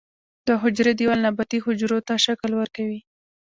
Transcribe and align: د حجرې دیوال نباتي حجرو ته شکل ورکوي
د 0.47 0.49
حجرې 0.61 0.93
دیوال 0.99 1.19
نباتي 1.27 1.59
حجرو 1.65 1.99
ته 2.07 2.13
شکل 2.25 2.51
ورکوي 2.55 2.99